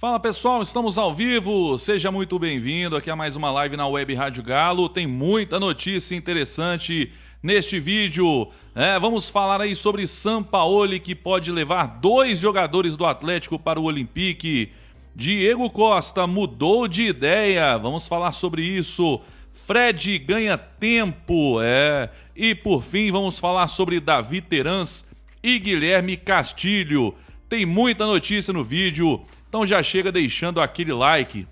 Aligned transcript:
Fala 0.00 0.18
pessoal, 0.18 0.62
estamos 0.62 0.96
ao 0.96 1.12
vivo. 1.12 1.76
Seja 1.76 2.10
muito 2.10 2.38
bem-vindo 2.38 2.96
aqui 2.96 3.10
a 3.10 3.14
mais 3.14 3.36
uma 3.36 3.50
live 3.50 3.76
na 3.76 3.86
Web 3.86 4.14
Rádio 4.14 4.42
Galo. 4.42 4.88
Tem 4.88 5.06
muita 5.06 5.60
notícia 5.60 6.16
interessante 6.16 7.12
neste 7.42 7.78
vídeo. 7.78 8.48
É, 8.74 8.98
vamos 8.98 9.28
falar 9.28 9.60
aí 9.60 9.74
sobre 9.74 10.06
Sampaoli 10.06 10.98
que 10.98 11.14
pode 11.14 11.52
levar 11.52 11.98
dois 12.00 12.38
jogadores 12.38 12.96
do 12.96 13.04
Atlético 13.04 13.58
para 13.58 13.78
o 13.78 13.84
Olympique. 13.84 14.72
Diego 15.14 15.68
Costa 15.68 16.26
mudou 16.26 16.88
de 16.88 17.02
ideia. 17.02 17.76
Vamos 17.76 18.08
falar 18.08 18.32
sobre 18.32 18.62
isso. 18.62 19.20
Fred 19.66 20.18
ganha 20.20 20.56
tempo, 20.56 21.60
é. 21.60 22.08
E 22.34 22.54
por 22.54 22.82
fim, 22.82 23.12
vamos 23.12 23.38
falar 23.38 23.66
sobre 23.66 24.00
Davi 24.00 24.40
Terans 24.40 25.04
e 25.42 25.58
Guilherme 25.58 26.16
Castilho. 26.16 27.14
Tem 27.50 27.66
muita 27.66 28.06
notícia 28.06 28.50
no 28.50 28.64
vídeo. 28.64 29.22
Então 29.50 29.66
já 29.66 29.82
chega 29.82 30.12
deixando 30.12 30.60
aquele 30.60 30.92
like 30.92 31.44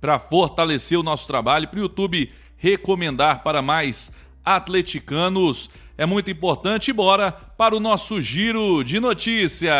para 0.00 0.18
fortalecer 0.18 0.98
o 0.98 1.02
nosso 1.04 1.28
trabalho, 1.28 1.68
para 1.68 1.78
o 1.78 1.82
YouTube 1.82 2.28
recomendar 2.58 3.44
para 3.44 3.62
mais 3.62 4.10
atleticanos. 4.44 5.70
É 5.96 6.04
muito 6.04 6.28
importante. 6.28 6.92
Bora 6.92 7.30
para 7.30 7.76
o 7.76 7.78
nosso 7.78 8.20
giro 8.20 8.82
de 8.82 8.98
notícias. 8.98 9.72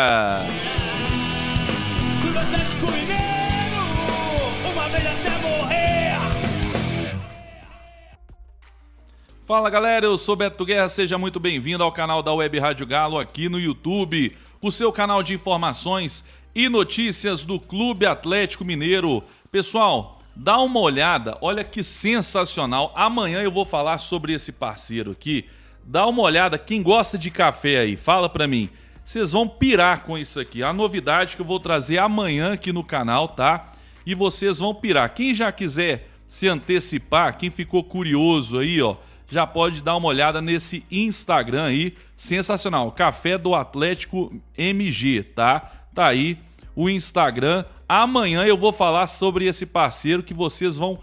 Fala 9.45 9.69
galera, 9.69 10.05
eu 10.05 10.17
sou 10.17 10.37
Beto 10.37 10.63
Guerra, 10.63 10.87
seja 10.87 11.17
muito 11.17 11.37
bem-vindo 11.37 11.83
ao 11.83 11.91
canal 11.91 12.23
da 12.23 12.31
Web 12.31 12.57
Rádio 12.59 12.85
Galo 12.85 13.19
aqui 13.19 13.49
no 13.49 13.59
YouTube, 13.59 14.33
o 14.61 14.71
seu 14.71 14.93
canal 14.93 15.21
de 15.21 15.33
informações 15.33 16.23
e 16.53 16.69
notícias 16.69 17.43
do 17.43 17.59
Clube 17.59 18.05
Atlético 18.05 18.65
Mineiro. 18.65 19.23
Pessoal, 19.51 20.19
dá 20.35 20.57
uma 20.59 20.79
olhada, 20.79 21.37
olha 21.41 21.63
que 21.63 21.83
sensacional. 21.83 22.91
Amanhã 22.95 23.41
eu 23.41 23.51
vou 23.51 23.65
falar 23.65 23.97
sobre 23.97 24.33
esse 24.33 24.51
parceiro 24.51 25.11
aqui. 25.11 25.45
Dá 25.85 26.05
uma 26.05 26.21
olhada, 26.21 26.57
quem 26.57 26.83
gosta 26.83 27.17
de 27.17 27.31
café 27.31 27.79
aí, 27.79 27.95
fala 27.95 28.29
pra 28.29 28.47
mim. 28.47 28.69
Vocês 29.03 29.31
vão 29.31 29.47
pirar 29.47 30.03
com 30.03 30.17
isso 30.17 30.39
aqui. 30.39 30.63
A 30.63 30.71
novidade 30.71 31.35
que 31.35 31.41
eu 31.41 31.45
vou 31.45 31.59
trazer 31.59 31.97
amanhã 31.97 32.53
aqui 32.53 32.71
no 32.71 32.83
canal, 32.83 33.27
tá? 33.27 33.73
E 34.05 34.13
vocês 34.13 34.59
vão 34.59 34.75
pirar. 34.75 35.13
Quem 35.13 35.33
já 35.33 35.51
quiser 35.51 36.07
se 36.27 36.47
antecipar, 36.47 37.37
quem 37.37 37.49
ficou 37.49 37.83
curioso 37.83 38.59
aí, 38.59 38.81
ó, 38.81 38.95
já 39.29 39.47
pode 39.47 39.81
dar 39.81 39.95
uma 39.95 40.07
olhada 40.07 40.41
nesse 40.41 40.85
Instagram 40.91 41.65
aí, 41.65 41.93
sensacional, 42.15 42.91
Café 42.91 43.37
do 43.37 43.55
Atlético 43.55 44.33
MG, 44.57 45.23
tá? 45.23 45.59
Tá 45.93 46.07
aí 46.07 46.37
o 46.75 46.89
Instagram. 46.89 47.65
Amanhã 47.87 48.43
eu 48.45 48.57
vou 48.57 48.71
falar 48.71 49.07
sobre 49.07 49.45
esse 49.45 49.65
parceiro 49.65 50.23
que 50.23 50.33
vocês 50.33 50.77
vão 50.77 50.99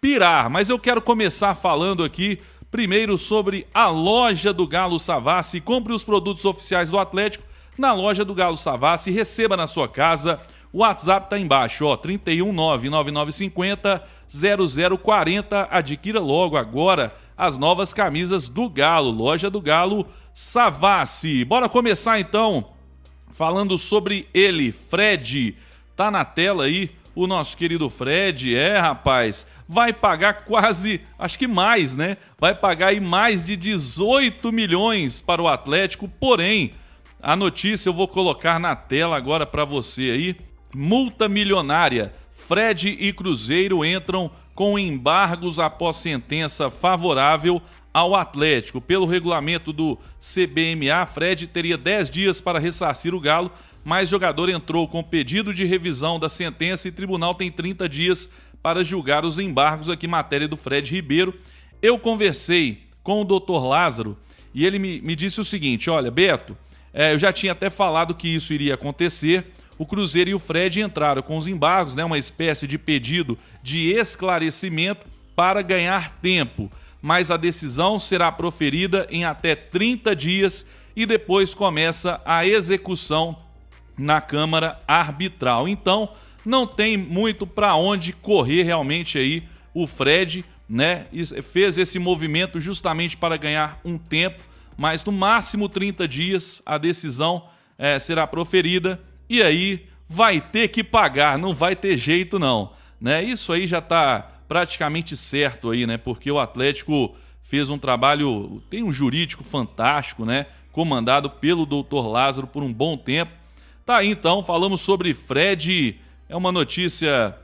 pirar. 0.00 0.50
Mas 0.50 0.68
eu 0.68 0.78
quero 0.78 1.00
começar 1.00 1.54
falando 1.54 2.04
aqui 2.04 2.38
primeiro 2.70 3.16
sobre 3.16 3.66
a 3.72 3.88
loja 3.88 4.52
do 4.52 4.66
Galo 4.66 4.98
Savassi. 4.98 5.60
Compre 5.60 5.92
os 5.92 6.02
produtos 6.02 6.44
oficiais 6.44 6.90
do 6.90 6.98
Atlético 6.98 7.44
na 7.78 7.92
loja 7.92 8.24
do 8.24 8.34
Galo 8.34 8.56
Savassi 8.56 9.10
receba 9.10 9.56
na 9.56 9.66
sua 9.66 9.88
casa. 9.88 10.38
O 10.72 10.78
WhatsApp 10.78 11.28
tá 11.30 11.38
embaixo, 11.38 11.86
ó, 11.86 11.96
3199950 11.96 14.02
0040. 14.28 15.68
Adquira 15.70 16.18
logo 16.20 16.56
agora 16.56 17.14
as 17.36 17.58
novas 17.58 17.92
camisas 17.92 18.48
do 18.48 18.70
Galo, 18.70 19.10
loja 19.10 19.50
do 19.50 19.60
Galo 19.60 20.06
Savassi. 20.32 21.44
Bora 21.44 21.68
começar 21.68 22.18
então 22.18 22.73
falando 23.34 23.76
sobre 23.76 24.28
ele, 24.32 24.72
Fred. 24.72 25.56
Tá 25.96 26.10
na 26.10 26.24
tela 26.24 26.64
aí 26.64 26.90
o 27.14 27.26
nosso 27.26 27.56
querido 27.56 27.90
Fred. 27.90 28.54
É, 28.56 28.78
rapaz, 28.78 29.46
vai 29.68 29.92
pagar 29.92 30.44
quase, 30.44 31.00
acho 31.18 31.38
que 31.38 31.46
mais, 31.46 31.94
né? 31.94 32.16
Vai 32.38 32.54
pagar 32.54 32.88
aí 32.88 33.00
mais 33.00 33.44
de 33.44 33.56
18 33.56 34.50
milhões 34.52 35.20
para 35.20 35.42
o 35.42 35.48
Atlético. 35.48 36.08
Porém, 36.08 36.70
a 37.20 37.36
notícia 37.36 37.88
eu 37.88 37.94
vou 37.94 38.08
colocar 38.08 38.58
na 38.58 38.74
tela 38.76 39.16
agora 39.16 39.44
para 39.44 39.64
você 39.64 40.02
aí. 40.02 40.36
Multa 40.74 41.28
milionária. 41.28 42.12
Fred 42.48 42.96
e 43.00 43.12
Cruzeiro 43.12 43.84
entram 43.84 44.30
com 44.54 44.78
embargos 44.78 45.58
após 45.58 45.96
sentença 45.96 46.70
favorável 46.70 47.60
ao 47.94 48.16
Atlético. 48.16 48.80
Pelo 48.80 49.06
regulamento 49.06 49.72
do 49.72 49.96
CBMA, 50.20 51.06
Fred 51.06 51.46
teria 51.46 51.78
10 51.78 52.10
dias 52.10 52.40
para 52.40 52.58
ressarcir 52.58 53.14
o 53.14 53.20
Galo, 53.20 53.52
mas 53.84 54.08
jogador 54.08 54.48
entrou 54.48 54.88
com 54.88 55.02
pedido 55.02 55.54
de 55.54 55.64
revisão 55.64 56.18
da 56.18 56.28
sentença 56.28 56.88
e 56.88 56.92
tribunal 56.92 57.36
tem 57.36 57.52
30 57.52 57.88
dias 57.88 58.28
para 58.60 58.82
julgar 58.82 59.24
os 59.24 59.38
embargos 59.38 59.88
aqui, 59.88 60.08
matéria 60.08 60.48
do 60.48 60.56
Fred 60.56 60.90
Ribeiro. 60.90 61.32
Eu 61.80 61.96
conversei 61.98 62.82
com 63.02 63.20
o 63.20 63.24
Dr. 63.24 63.62
Lázaro 63.62 64.18
e 64.52 64.66
ele 64.66 64.78
me, 64.78 65.00
me 65.00 65.14
disse 65.14 65.40
o 65.40 65.44
seguinte: 65.44 65.88
olha, 65.88 66.10
Beto, 66.10 66.56
é, 66.92 67.12
eu 67.12 67.18
já 67.18 67.32
tinha 67.32 67.52
até 67.52 67.70
falado 67.70 68.14
que 68.14 68.28
isso 68.28 68.52
iria 68.52 68.74
acontecer. 68.74 69.52
O 69.76 69.84
Cruzeiro 69.84 70.30
e 70.30 70.34
o 70.34 70.38
Fred 70.38 70.80
entraram 70.80 71.20
com 71.20 71.36
os 71.36 71.46
embargos, 71.46 71.94
né, 71.94 72.04
uma 72.04 72.16
espécie 72.16 72.66
de 72.66 72.78
pedido 72.78 73.36
de 73.62 73.90
esclarecimento 73.90 75.06
para 75.36 75.62
ganhar 75.62 76.16
tempo 76.20 76.70
mas 77.04 77.30
a 77.30 77.36
decisão 77.36 77.98
será 77.98 78.32
proferida 78.32 79.06
em 79.10 79.26
até 79.26 79.54
30 79.54 80.16
dias 80.16 80.64
e 80.96 81.04
depois 81.04 81.52
começa 81.52 82.18
a 82.24 82.46
execução 82.46 83.36
na 83.98 84.22
Câmara 84.22 84.80
Arbitral. 84.88 85.68
Então, 85.68 86.08
não 86.46 86.66
tem 86.66 86.96
muito 86.96 87.46
para 87.46 87.74
onde 87.74 88.14
correr 88.14 88.62
realmente 88.62 89.18
aí 89.18 89.42
o 89.74 89.86
Fred, 89.86 90.46
né? 90.66 91.04
Fez 91.42 91.76
esse 91.76 91.98
movimento 91.98 92.58
justamente 92.58 93.18
para 93.18 93.36
ganhar 93.36 93.78
um 93.84 93.98
tempo, 93.98 94.42
mas 94.74 95.04
no 95.04 95.12
máximo 95.12 95.68
30 95.68 96.08
dias 96.08 96.62
a 96.64 96.78
decisão 96.78 97.44
é, 97.76 97.98
será 97.98 98.26
proferida 98.26 98.98
e 99.28 99.42
aí 99.42 99.90
vai 100.08 100.40
ter 100.40 100.68
que 100.68 100.82
pagar, 100.82 101.36
não 101.38 101.54
vai 101.54 101.76
ter 101.76 101.98
jeito 101.98 102.38
não, 102.38 102.72
né? 102.98 103.22
Isso 103.22 103.52
aí 103.52 103.66
já 103.66 103.80
está 103.80 104.33
praticamente 104.48 105.16
certo 105.16 105.70
aí, 105.70 105.86
né? 105.86 105.96
Porque 105.96 106.30
o 106.30 106.38
Atlético 106.38 107.14
fez 107.42 107.70
um 107.70 107.78
trabalho, 107.78 108.62
tem 108.70 108.82
um 108.82 108.92
jurídico 108.92 109.44
fantástico, 109.44 110.24
né? 110.24 110.46
Comandado 110.72 111.30
pelo 111.30 111.66
Dr. 111.66 112.06
Lázaro 112.06 112.46
por 112.46 112.62
um 112.62 112.72
bom 112.72 112.96
tempo. 112.96 113.32
Tá 113.86 113.98
aí 113.98 114.10
então, 114.10 114.42
falamos 114.42 114.80
sobre 114.80 115.14
Fred. 115.14 116.00
É 116.28 116.36
uma 116.36 116.50
notícia 116.50 117.36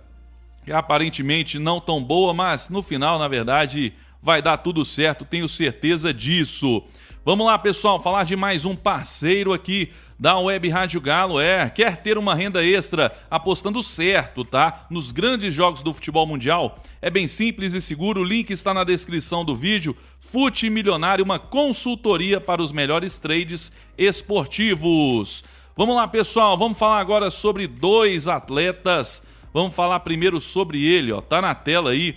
que 0.65 0.73
aparentemente 0.73 1.59
não 1.59 1.81
tão 1.81 2.03
boa, 2.03 2.35
mas 2.35 2.69
no 2.69 2.83
final, 2.83 3.19
na 3.19 3.29
verdade, 3.29 3.93
vai 4.23 4.43
dar 4.43 4.59
tudo 4.59 4.85
certo, 4.85 5.25
tenho 5.25 5.49
certeza 5.49 6.13
disso. 6.13 6.83
Vamos 7.25 7.47
lá, 7.47 7.59
pessoal, 7.59 8.01
falar 8.01 8.25
de 8.25 8.35
mais 8.35 8.65
um 8.65 8.75
parceiro 8.75 9.53
aqui 9.53 9.91
da 10.19 10.39
Web 10.39 10.69
Rádio 10.69 11.01
Galo. 11.01 11.39
É, 11.39 11.69
quer 11.69 11.99
ter 11.99 12.17
uma 12.17 12.35
renda 12.35 12.65
extra 12.65 13.13
apostando 13.31 13.83
certo, 13.83 14.45
tá? 14.45 14.87
Nos 14.91 15.13
grandes 15.13 15.53
jogos 15.53 15.83
do 15.83 15.93
futebol 15.93 16.27
mundial? 16.27 16.79
É 17.01 17.11
bem 17.11 17.27
simples 17.27 17.75
e 17.75 17.81
seguro, 17.81 18.23
o 18.23 18.25
link 18.25 18.51
está 18.51 18.73
na 18.73 18.85
descrição 18.85 19.45
do 19.45 19.55
vídeo. 19.55 19.97
Fute 20.19 20.71
Milionário, 20.71 21.25
uma 21.25 21.39
consultoria 21.39 22.41
para 22.41 22.63
os 22.63 22.73
melhores 22.73 23.19
trades 23.19 23.71
esportivos. 23.99 25.45
Vamos 25.77 25.97
lá, 25.97 26.09
pessoal, 26.09 26.57
vamos 26.57 26.79
falar 26.79 27.01
agora 27.01 27.31
sobre 27.31 27.67
dois 27.67 28.29
atletas. 28.29 29.23
Vamos 29.53 29.75
falar 29.75 30.01
primeiro 30.01 30.41
sobre 30.41 30.87
ele, 30.87 31.13
ó, 31.13 31.21
tá 31.21 31.43
na 31.43 31.55
tela 31.55 31.91
aí. 31.91 32.17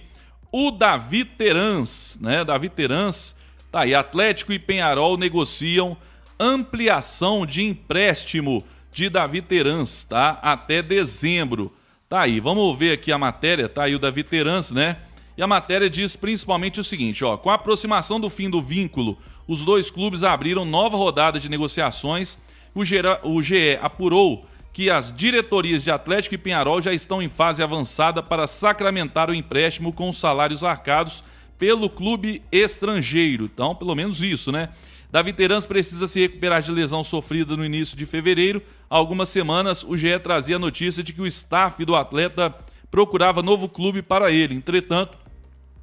O 0.54 0.72
Davi 0.72 1.26
Terans, 1.26 2.18
né? 2.22 2.46
Davi 2.46 2.70
Terans 2.70 3.36
Tá 3.74 3.80
aí, 3.80 3.96
Atlético 3.96 4.54
e 4.54 4.60
Penharol 4.60 5.18
negociam 5.18 5.98
ampliação 6.40 7.44
de 7.44 7.64
empréstimo 7.64 8.64
de 8.92 9.10
Davi 9.10 9.42
Terans, 9.42 10.04
tá? 10.04 10.38
Até 10.44 10.80
dezembro. 10.80 11.74
Tá 12.08 12.22
aí, 12.22 12.40
vamos 12.40 12.78
ver 12.78 12.92
aqui 12.92 13.12
a 13.12 13.18
matéria, 13.18 13.68
tá 13.68 13.86
aí 13.86 13.96
o 13.96 14.00
Davi 14.00 14.24
Terans, 14.24 14.70
né? 14.70 14.98
E 15.36 15.42
a 15.42 15.48
matéria 15.48 15.90
diz 15.90 16.16
principalmente 16.16 16.80
o 16.80 16.84
seguinte, 16.84 17.26
ó, 17.26 17.36
com 17.36 17.50
a 17.50 17.56
aproximação 17.56 18.20
do 18.20 18.30
fim 18.30 18.48
do 18.48 18.62
vínculo, 18.62 19.18
os 19.48 19.66
dois 19.66 19.90
clubes 19.90 20.22
abriram 20.22 20.66
nova 20.66 20.96
rodada 20.96 21.40
de 21.40 21.50
negociações. 21.50 22.38
O, 22.76 22.86
Gera, 22.86 23.20
o 23.24 23.42
GE 23.42 23.80
apurou 23.82 24.46
que 24.74 24.90
as 24.90 25.16
diretorias 25.16 25.84
de 25.84 25.92
Atlético 25.92 26.34
e 26.34 26.38
Penharol 26.38 26.82
já 26.82 26.92
estão 26.92 27.22
em 27.22 27.30
fase 27.30 27.62
avançada 27.62 28.24
para 28.24 28.48
sacramentar 28.48 29.30
o 29.30 29.34
empréstimo 29.34 29.94
com 29.94 30.10
os 30.10 30.18
salários 30.18 30.64
arcados 30.64 31.24
pelo 31.60 31.88
clube 31.88 32.42
estrangeiro. 32.52 33.46
Então, 33.46 33.76
pelo 33.76 33.94
menos 33.94 34.22
isso, 34.22 34.52
né? 34.52 34.70
Davi 35.12 35.32
Terans 35.32 35.68
precisa 35.68 36.08
se 36.08 36.20
recuperar 36.20 36.64
de 36.64 36.72
lesão 36.72 37.04
sofrida 37.04 37.56
no 37.56 37.64
início 37.64 37.96
de 37.96 38.04
fevereiro. 38.04 38.64
Há 38.90 38.98
algumas 38.98 39.30
semanas, 39.30 39.84
o 39.84 39.96
GE 39.96 40.18
trazia 40.18 40.56
a 40.56 40.60
notícia 40.60 41.04
de 41.04 41.14
que 41.14 41.22
o 41.22 41.28
staff 41.28 41.86
do 41.86 41.96
atleta 41.96 42.54
procurava 42.90 43.44
novo 43.44 43.70
clube 43.70 44.02
para 44.02 44.32
ele. 44.32 44.56
Entretanto, 44.56 45.16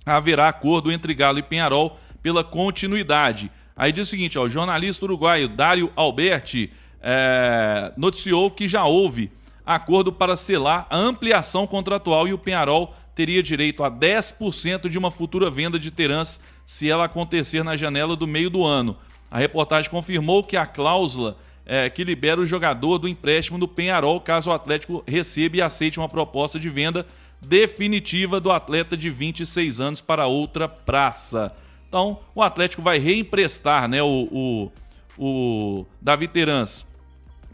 haverá 0.04 0.48
acordo 0.48 0.90
entre 0.90 1.14
Galo 1.14 1.38
e 1.38 1.44
Penharol 1.44 1.96
pela 2.20 2.42
continuidade. 2.42 3.52
Aí 3.76 3.92
diz 3.92 4.08
o 4.08 4.10
seguinte: 4.10 4.36
ó, 4.36 4.42
o 4.42 4.48
jornalista 4.48 5.04
uruguaio 5.04 5.48
Dário 5.48 5.92
Alberti 5.94 6.72
é, 7.00 7.92
noticiou 7.96 8.50
que 8.50 8.68
já 8.68 8.84
houve 8.84 9.30
acordo 9.64 10.12
para 10.12 10.36
selar 10.36 10.86
a 10.90 10.96
ampliação 10.96 11.66
contratual 11.66 12.26
e 12.26 12.32
o 12.32 12.38
Penharol 12.38 12.94
teria 13.14 13.42
direito 13.42 13.84
a 13.84 13.90
10% 13.90 14.88
de 14.88 14.98
uma 14.98 15.10
futura 15.10 15.50
venda 15.50 15.78
de 15.78 15.90
Terãs 15.90 16.40
se 16.66 16.90
ela 16.90 17.04
acontecer 17.04 17.62
na 17.62 17.76
janela 17.76 18.16
do 18.16 18.26
meio 18.26 18.50
do 18.50 18.64
ano. 18.64 18.96
A 19.30 19.38
reportagem 19.38 19.90
confirmou 19.90 20.42
que 20.42 20.56
a 20.56 20.66
cláusula 20.66 21.36
é, 21.66 21.88
que 21.88 22.02
libera 22.02 22.40
o 22.40 22.46
jogador 22.46 22.98
do 22.98 23.06
empréstimo 23.06 23.58
do 23.58 23.68
Penharol 23.68 24.20
caso 24.20 24.50
o 24.50 24.52
Atlético 24.52 25.04
receba 25.06 25.58
e 25.58 25.62
aceite 25.62 26.00
uma 26.00 26.08
proposta 26.08 26.58
de 26.58 26.68
venda 26.68 27.06
definitiva 27.40 28.40
do 28.40 28.50
atleta 28.50 28.96
de 28.96 29.08
26 29.08 29.80
anos 29.80 30.00
para 30.00 30.26
outra 30.26 30.68
praça. 30.68 31.56
Então, 31.88 32.18
o 32.34 32.42
Atlético 32.42 32.82
vai 32.82 32.98
reemprestar 32.98 33.88
né, 33.88 34.02
o, 34.02 34.28
o, 34.30 34.72
o 35.18 35.86
Davi 36.00 36.26
Terans 36.28 36.89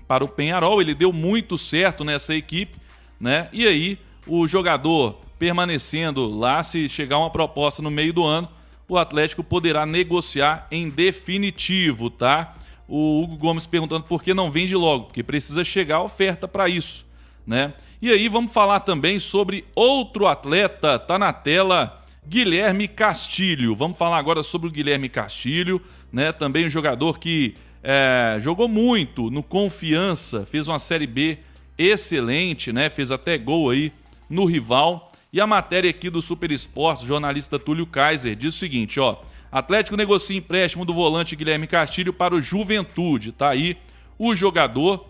para 0.07 0.25
o 0.25 0.29
Penharol. 0.29 0.81
Ele 0.81 0.95
deu 0.95 1.13
muito 1.13 1.57
certo 1.59 2.05
nessa 2.05 2.35
equipe, 2.35 2.77
né? 3.21 3.49
E 3.53 3.67
aí, 3.67 3.99
o 4.27 4.47
jogador 4.47 5.21
permanecendo 5.39 6.27
lá, 6.27 6.63
se 6.63 6.89
chegar 6.89 7.19
uma 7.19 7.31
proposta 7.31 7.83
no 7.83 7.91
meio 7.91 8.13
do 8.13 8.25
ano, 8.25 8.49
o 8.89 8.97
Atlético 8.97 9.43
poderá 9.43 9.85
negociar 9.85 10.67
em 10.71 10.89
definitivo, 10.89 12.09
tá? 12.09 12.55
O 12.89 13.23
Hugo 13.23 13.37
Gomes 13.37 13.67
perguntando 13.67 14.05
por 14.05 14.23
que 14.23 14.33
não 14.33 14.51
vende 14.51 14.75
logo, 14.75 15.07
porque 15.07 15.23
precisa 15.23 15.65
chegar 15.65 15.97
a 15.97 16.03
oferta 16.03 16.47
para 16.47 16.69
isso, 16.69 17.05
né? 17.47 17.75
E 18.01 18.11
aí 18.11 18.29
vamos 18.29 18.53
falar 18.53 18.81
também 18.81 19.19
sobre 19.19 19.65
outro 19.75 20.27
atleta, 20.27 20.99
tá 20.99 21.19
na 21.19 21.33
tela, 21.33 22.05
Guilherme 22.29 22.87
Castilho. 22.87 23.75
Vamos 23.75 23.97
falar 23.97 24.19
agora 24.19 24.43
sobre 24.43 24.69
o 24.69 24.71
Guilherme 24.71 25.09
Castilho, 25.09 25.81
né? 26.13 26.33
Também 26.33 26.67
um 26.67 26.71
jogador 26.71 27.19
que 27.19 27.55
é, 27.83 28.39
jogou 28.41 28.69
muito 28.69 29.31
no 29.31 29.43
Confiança, 29.43 30.47
fez 30.47 30.69
uma 30.69 30.79
Série 30.79 31.07
B 31.07 31.39
excelente, 31.79 32.73
né? 32.73 32.89
Fez 32.89 33.11
até 33.11 33.37
gol 33.39 33.71
aí 33.71 33.93
no 34.29 34.45
rival. 34.45 35.13
E 35.33 35.41
a 35.41 35.47
matéria 35.47 35.91
aqui 35.91 36.09
do 36.09 36.23
Super 36.23 36.51
Esportes, 36.51 37.07
jornalista 37.07 37.59
Túlio 37.59 37.87
Kaiser, 37.87 38.35
diz 38.35 38.55
o 38.55 38.59
seguinte, 38.59 38.99
ó. 38.99 39.17
Atlético 39.53 39.97
negocia 39.97 40.37
empréstimo 40.37 40.85
do 40.85 40.95
volante 40.95 41.37
Guilherme 41.37 41.67
Castilho 41.67 42.13
para 42.13 42.35
o 42.35 42.41
Juventude. 42.41 43.33
Tá 43.33 43.51
aí 43.51 43.77
o 44.19 44.35
jogador 44.35 45.09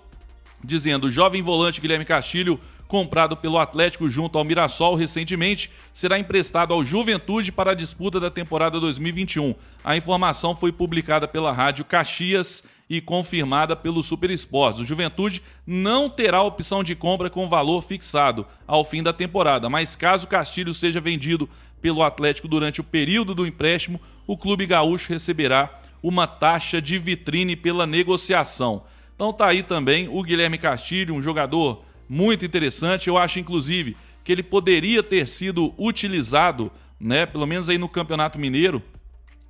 dizendo: 0.63 1.07
o 1.07 1.11
jovem 1.11 1.43
volante 1.43 1.81
Guilherme 1.81 2.05
Castilho 2.05 2.61
comprado 2.87 3.37
pelo 3.37 3.59
Atlético 3.59 4.09
junto 4.09 4.39
ao 4.39 4.45
Mirassol 4.45 4.95
recentemente, 4.95 5.71
será 5.93 6.19
emprestado 6.19 6.73
ao 6.73 6.85
Juventude 6.85 7.51
para 7.53 7.73
a 7.73 7.75
disputa 7.75 8.21
da 8.21 8.31
temporada 8.31 8.79
2021. 8.79 9.55
A 9.85 9.97
informação 9.97 10.55
foi 10.55 10.73
publicada 10.73 11.27
pela 11.27 11.53
Rádio 11.53 11.85
Caxias 11.85 12.63
e 12.89 13.01
confirmada 13.01 13.75
pelo 13.75 14.03
Super 14.03 14.31
Esportes. 14.31 14.81
O 14.81 14.85
Juventude 14.85 15.43
não 15.67 16.09
terá 16.09 16.43
opção 16.43 16.85
de 16.85 16.95
compra 16.95 17.29
com 17.29 17.49
valor 17.49 17.83
fixado 17.83 18.47
ao 18.67 18.85
fim 18.85 19.03
da 19.03 19.13
temporada, 19.13 19.69
mas 19.69 19.97
caso 19.97 20.29
Castilho 20.29 20.73
seja 20.73 21.01
vendido 21.01 21.49
pelo 21.81 22.03
Atlético 22.03 22.49
durante 22.49 22.81
o 22.81 22.85
período 22.85 23.35
do 23.35 23.47
empréstimo, 23.47 24.01
o 24.27 24.37
clube 24.37 24.67
gaúcho 24.67 25.13
receberá 25.13 25.81
uma 26.03 26.27
taxa 26.27 26.81
de 26.81 26.99
vitrine 26.99 27.57
pela 27.57 27.87
negociação. 27.87 28.85
Então 29.15 29.33
tá 29.33 29.47
aí 29.47 29.63
também 29.63 30.09
o 30.09 30.23
Guilherme 30.23 30.59
Castilho, 30.59 31.15
um 31.15 31.23
jogador 31.23 31.86
muito 32.09 32.45
interessante. 32.45 33.09
Eu 33.09 33.19
acho, 33.19 33.39
inclusive, 33.39 33.97
que 34.25 34.33
ele 34.33 34.43
poderia 34.43 35.03
ter 35.03 35.29
sido 35.29 35.73
utilizado, 35.79 36.71
né, 36.99 37.27
pelo 37.27 37.47
menos 37.47 37.69
aí 37.69 37.79
no 37.79 37.89
Campeonato 37.89 38.39
Mineiro, 38.39 38.83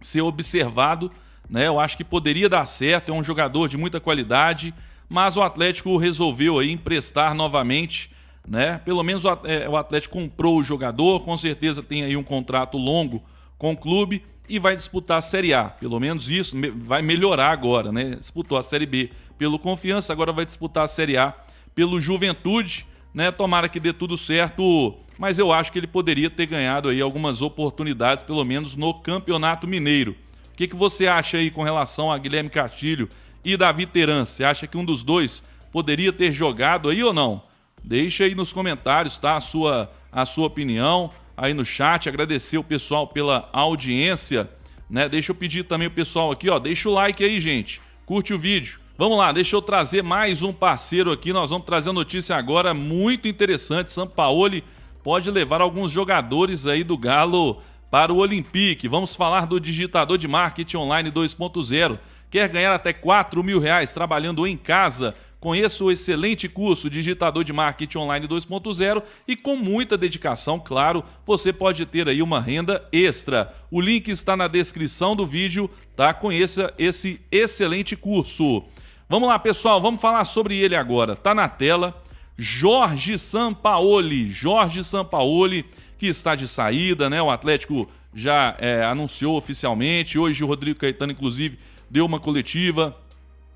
ser 0.00 0.20
observado. 0.20 1.11
Né, 1.49 1.67
eu 1.67 1.81
acho 1.81 1.97
que 1.97 2.05
poderia 2.05 2.49
dar 2.49 2.67
certo, 2.67 3.11
é 3.11 3.14
um 3.14 3.25
jogador 3.25 3.69
de 3.69 3.76
muita 3.76 4.00
qualidade, 4.00 4.75
mas 5.08 5.37
o 5.37 5.43
Atlético 5.43 5.97
resolveu 5.97 6.58
aí 6.58 6.70
emprestar 6.70 7.35
novamente. 7.35 8.11
Né? 8.47 8.79
Pelo 8.85 9.02
menos 9.02 9.25
o 9.25 9.31
é, 9.44 9.67
Atlético 9.76 10.14
comprou 10.14 10.59
o 10.59 10.62
jogador, 10.62 11.20
com 11.20 11.37
certeza 11.37 11.82
tem 11.82 12.05
aí 12.05 12.17
um 12.17 12.23
contrato 12.23 12.76
longo 12.76 13.25
com 13.59 13.73
o 13.73 13.76
clube 13.76 14.23
e 14.49 14.59
vai 14.59 14.76
disputar 14.76 15.19
a 15.19 15.23
Série 15.23 15.55
A. 15.55 15.64
Pelo 15.64 15.99
menos 15.99 16.31
isso 16.31 16.56
vai 16.76 17.02
melhorar 17.02 17.50
agora, 17.50 17.91
né? 17.91 18.17
Disputou 18.17 18.59
a 18.59 18.62
Série 18.62 18.87
B 18.87 19.11
pelo 19.38 19.59
Confiança, 19.59 20.12
agora 20.12 20.32
vai 20.32 20.47
disputar 20.47 20.85
a 20.85 20.88
Série 20.88 21.17
A 21.17 21.35
pelo 21.76 22.00
Juventude, 22.00 22.87
né? 23.12 23.31
Tomara 23.31 23.69
que 23.69 23.78
dê 23.78 23.93
tudo 23.93 24.17
certo, 24.17 24.94
mas 25.19 25.38
eu 25.38 25.52
acho 25.52 25.70
que 25.70 25.78
ele 25.78 25.87
poderia 25.87 26.31
ter 26.31 26.46
ganhado 26.46 26.88
aí 26.88 27.02
algumas 27.02 27.43
oportunidades, 27.43 28.25
pelo 28.25 28.43
menos 28.44 28.75
no 28.75 28.94
Campeonato 28.94 29.69
Mineiro. 29.69 30.17
O 30.52 30.56
que, 30.56 30.67
que 30.67 30.75
você 30.75 31.06
acha 31.06 31.37
aí 31.37 31.50
com 31.50 31.62
relação 31.62 32.11
a 32.11 32.17
Guilherme 32.17 32.49
Castilho 32.49 33.11
e 33.44 33.58
Davi 33.58 33.84
Teran? 33.84 34.25
Você 34.25 34.43
acha 34.43 34.67
que 34.67 34.78
um 34.78 34.84
dos 34.87 35.05
dois 35.05 35.44
poderia 35.70 36.11
ter 36.14 36.32
jogado 36.32 36.88
aí 36.88 37.05
ou 37.05 37.12
não? 37.12 37.43
Deixa 37.84 38.25
aí 38.25 38.34
nos 38.34 38.55
comentários, 38.55 39.19
tá? 39.19 39.37
A 39.37 39.40
sua, 39.40 39.93
a 40.11 40.25
sua 40.25 40.46
opinião 40.46 41.11
aí 41.37 41.52
no 41.52 41.64
chat. 41.64 42.08
Agradecer 42.08 42.56
o 42.56 42.64
pessoal 42.64 43.06
pela 43.06 43.50
audiência, 43.52 44.49
né? 44.88 45.11
Deixa 45.11 45.31
eu 45.31 45.37
pedir 45.37 45.64
também 45.64 45.88
o 45.88 45.90
pessoal 45.90 46.32
aqui, 46.32 46.49
ó, 46.49 46.58
deixa 46.58 46.88
o 46.88 46.93
like 46.94 47.23
aí, 47.23 47.38
gente. 47.38 47.82
Curte 48.06 48.32
o 48.32 48.38
vídeo. 48.38 48.86
Vamos 48.98 49.19
lá, 49.19 49.31
deixa 49.31 49.54
eu 49.54 49.60
trazer 49.60 50.02
mais 50.02 50.43
um 50.43 50.54
parceiro 50.54 51.12
aqui. 51.12 51.31
Nós 51.31 51.50
vamos 51.50 51.66
trazer 51.66 51.90
a 51.90 51.93
notícia 51.93 52.34
agora 52.34 52.72
muito 52.72 53.28
interessante. 53.28 53.93
São 53.93 54.06
Paulo 54.06 54.62
pode 55.04 55.31
levar 55.31 55.60
alguns 55.60 55.93
jogadores 55.93 56.66
aí 56.66 56.82
do 56.82 56.96
Galo 56.96 57.60
para 57.90 58.10
o 58.10 58.16
Olympique. 58.16 58.88
Vamos 58.88 59.14
falar 59.14 59.46
do 59.46 59.60
digitador 59.60 60.16
de 60.16 60.26
marketing 60.26 60.78
online 60.78 61.12
2.0. 61.12 61.98
Quer 62.31 62.48
ganhar 62.48 62.75
até 62.75 62.90
4 62.90 63.44
mil 63.44 63.60
reais 63.60 63.93
trabalhando 63.93 64.46
em 64.46 64.56
casa? 64.56 65.14
Conheça 65.38 65.84
o 65.84 65.92
excelente 65.92 66.49
curso 66.49 66.88
Digitador 66.88 67.44
de 67.44 67.52
Marketing 67.52 67.99
Online 67.99 68.26
2.0 68.26 69.02
e 69.28 69.37
com 69.37 69.54
muita 69.54 69.99
dedicação, 69.99 70.58
claro, 70.58 71.04
você 71.26 71.52
pode 71.52 71.84
ter 71.84 72.08
aí 72.08 72.22
uma 72.22 72.40
renda 72.40 72.82
extra. 72.90 73.54
O 73.70 73.78
link 73.78 74.08
está 74.08 74.34
na 74.37 74.49
descrição 74.49 75.14
do 75.14 75.26
vídeo, 75.26 75.70
tá? 75.94 76.14
Conheça 76.14 76.72
esse 76.78 77.20
excelente 77.31 77.94
curso. 77.94 78.64
Vamos 79.08 79.29
lá, 79.29 79.38
pessoal, 79.38 79.81
vamos 79.81 80.00
falar 80.00 80.25
sobre 80.25 80.56
ele 80.56 80.75
agora. 80.75 81.14
Tá 81.14 81.32
na 81.32 81.49
tela. 81.49 81.94
Jorge 82.37 83.17
Sampaoli. 83.17 84.29
Jorge 84.29 84.82
Sampaoli, 84.82 85.64
que 85.97 86.06
está 86.08 86.35
de 86.35 86.49
saída, 86.49 87.08
né? 87.08 87.23
O 87.23 87.31
Atlético 87.31 87.88
já 88.12 88.56
é, 88.58 88.82
anunciou 88.82 89.37
oficialmente. 89.37 90.19
Hoje 90.19 90.43
o 90.43 90.47
Rodrigo 90.49 90.81
Caetano, 90.81 91.12
inclusive, 91.12 91.56
deu 91.88 92.05
uma 92.05 92.19
coletiva, 92.19 92.97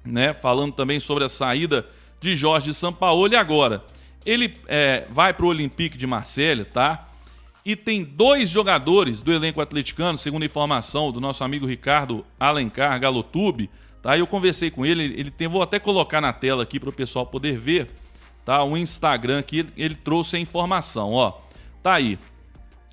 né? 0.05 0.33
Falando 0.33 0.73
também 0.73 1.01
sobre 1.01 1.25
a 1.25 1.29
saída 1.29 1.85
de 2.21 2.37
Jorge 2.37 2.73
Sampaoli. 2.73 3.35
Agora, 3.35 3.85
ele 4.25 4.55
é, 4.69 5.05
vai 5.11 5.35
para 5.35 5.47
o 5.47 5.49
Olympique 5.49 5.99
de 5.99 6.07
Marselha, 6.07 6.65
tá? 6.65 7.03
E 7.67 7.75
tem 7.75 8.05
dois 8.05 8.49
jogadores 8.49 9.21
do 9.21 9.33
elenco 9.33 9.61
atleticano, 9.61 10.17
segundo 10.17 10.45
a 10.45 10.47
informação 10.47 11.11
do 11.11 11.21
nosso 11.21 11.43
amigo 11.43 11.67
Ricardo 11.67 12.25
Alencar 12.39 13.01
Galotube, 13.01 13.69
Tá? 14.03 14.17
Eu 14.17 14.27
conversei 14.27 14.71
com 14.71 14.85
ele, 14.87 15.05
ele 15.05 15.31
tem, 15.31 15.47
vou 15.49 15.63
até 15.63 15.79
colocar 15.79 16.21
na 16.21 16.33
tela 16.33 16.63
aqui 16.63 16.81
para 16.81 16.89
o 16.89 16.93
pessoal 16.93 17.27
poder 17.27 17.59
ver, 17.59 17.91
tá? 18.45 18.63
O 18.65 18.77
Instagram 18.77 19.39
aqui, 19.39 19.67
ele 19.77 19.95
trouxe 19.95 20.37
a 20.37 20.41
informação, 20.41 21.13
ó. 21.13 21.39
Tá 21.83 21.95
aí. 21.95 22.19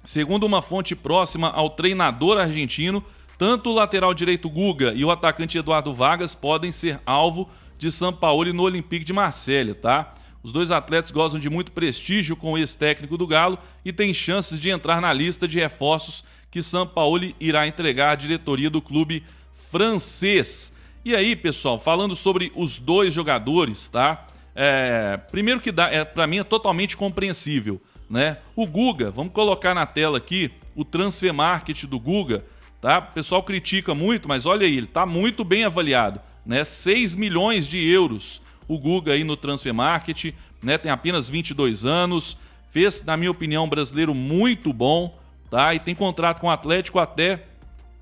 Segundo 0.03 0.45
uma 0.45 0.61
fonte 0.61 0.95
próxima 0.95 1.49
ao 1.49 1.69
treinador 1.69 2.37
argentino, 2.37 3.03
tanto 3.37 3.69
o 3.69 3.73
lateral 3.73 4.13
direito 4.13 4.49
Guga 4.49 4.93
e 4.93 5.05
o 5.05 5.11
atacante 5.11 5.57
Eduardo 5.57 5.93
Vargas 5.93 6.33
podem 6.33 6.71
ser 6.71 6.99
alvo 7.05 7.49
de 7.77 7.91
São 7.91 8.11
Paulo 8.11 8.51
no 8.53 8.63
Olympique 8.63 9.05
de 9.05 9.13
Marselha, 9.13 9.75
tá? 9.75 10.13
Os 10.41 10.51
dois 10.51 10.71
atletas 10.71 11.11
gozam 11.11 11.39
de 11.39 11.49
muito 11.49 11.71
prestígio 11.71 12.35
com 12.35 12.53
o 12.53 12.57
ex-técnico 12.57 13.17
do 13.17 13.27
Galo 13.27 13.59
e 13.83 13.91
têm 13.91 14.13
chances 14.13 14.59
de 14.59 14.69
entrar 14.69 15.01
na 15.01 15.11
lista 15.11 15.47
de 15.47 15.59
reforços 15.59 16.23
que 16.49 16.61
São 16.61 16.87
Paulo 16.87 17.33
irá 17.39 17.67
entregar 17.67 18.11
à 18.11 18.15
diretoria 18.15 18.69
do 18.69 18.81
clube 18.81 19.23
francês. 19.69 20.73
E 21.07 21.15
aí, 21.15 21.37
pessoal, 21.37 21.79
falando 21.79 22.13
sobre 22.17 22.51
os 22.53 22.79
dois 22.79 23.13
jogadores, 23.13 23.87
tá? 23.87 24.27
É, 24.53 25.15
primeiro 25.31 25.61
que 25.61 25.71
dá, 25.71 25.89
é, 25.89 26.03
para 26.03 26.27
mim 26.27 26.39
é 26.39 26.43
totalmente 26.43 26.97
compreensível, 26.97 27.81
né? 28.09 28.39
O 28.57 28.67
Guga, 28.67 29.09
vamos 29.09 29.31
colocar 29.31 29.73
na 29.73 29.85
tela 29.85 30.17
aqui 30.17 30.51
o 30.75 30.83
transfer 30.83 31.33
market 31.33 31.85
do 31.85 31.97
Guga, 31.97 32.43
tá? 32.81 32.99
O 32.99 33.13
pessoal 33.13 33.41
critica 33.41 33.95
muito, 33.95 34.27
mas 34.27 34.45
olha 34.45 34.67
aí, 34.67 34.75
ele 34.75 34.85
tá 34.85 35.05
muito 35.05 35.45
bem 35.45 35.63
avaliado, 35.63 36.19
né? 36.45 36.65
6 36.65 37.15
milhões 37.15 37.65
de 37.67 37.77
euros 37.77 38.41
o 38.67 38.77
Guga 38.77 39.13
aí 39.13 39.23
no 39.23 39.37
transfer 39.37 39.73
market, 39.73 40.33
né? 40.61 40.77
Tem 40.77 40.91
apenas 40.91 41.29
22 41.29 41.85
anos, 41.85 42.37
fez, 42.69 43.01
na 43.05 43.15
minha 43.15 43.31
opinião, 43.31 43.63
um 43.63 43.69
brasileiro 43.69 44.13
muito 44.13 44.73
bom, 44.73 45.17
tá? 45.49 45.73
E 45.73 45.79
tem 45.79 45.95
contrato 45.95 46.41
com 46.41 46.47
o 46.47 46.51
Atlético 46.51 46.99
até 46.99 47.46